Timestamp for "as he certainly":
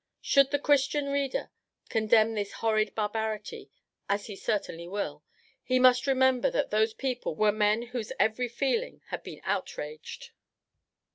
4.09-4.87